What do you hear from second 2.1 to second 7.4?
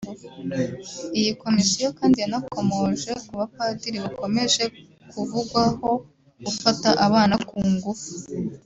yanakomoje ku bapadiri bakomeje kuvugwaho gufata abana